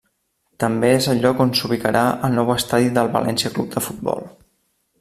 També 0.61 0.87
és 0.93 1.07
el 1.11 1.19
lloc 1.25 1.43
on 1.45 1.51
s'ubicarà 1.59 2.01
el 2.29 2.33
nou 2.39 2.49
estadi 2.55 2.89
del 2.97 3.13
València 3.17 3.53
Club 3.59 3.69
de 3.77 3.85
Futbol. 3.89 4.27